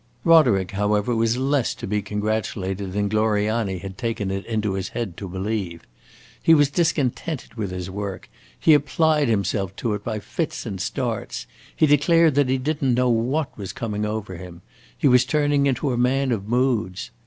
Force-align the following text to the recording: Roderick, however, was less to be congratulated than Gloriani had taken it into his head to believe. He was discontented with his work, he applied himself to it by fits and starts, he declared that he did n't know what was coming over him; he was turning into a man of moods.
Roderick, 0.23 0.71
however, 0.71 1.15
was 1.15 1.37
less 1.37 1.75
to 1.75 1.85
be 1.85 2.01
congratulated 2.01 2.91
than 2.91 3.07
Gloriani 3.07 3.77
had 3.77 3.99
taken 3.99 4.31
it 4.31 4.43
into 4.47 4.73
his 4.73 4.89
head 4.89 5.15
to 5.17 5.29
believe. 5.29 5.83
He 6.41 6.55
was 6.55 6.71
discontented 6.71 7.53
with 7.53 7.69
his 7.69 7.87
work, 7.87 8.27
he 8.59 8.73
applied 8.73 9.27
himself 9.27 9.75
to 9.75 9.93
it 9.93 10.03
by 10.03 10.17
fits 10.17 10.65
and 10.65 10.81
starts, 10.81 11.45
he 11.75 11.85
declared 11.85 12.33
that 12.33 12.49
he 12.49 12.57
did 12.57 12.81
n't 12.83 12.95
know 12.97 13.09
what 13.09 13.55
was 13.55 13.73
coming 13.73 14.03
over 14.03 14.37
him; 14.37 14.63
he 14.97 15.07
was 15.07 15.23
turning 15.23 15.67
into 15.67 15.91
a 15.93 15.97
man 15.97 16.31
of 16.31 16.47
moods. 16.47 17.11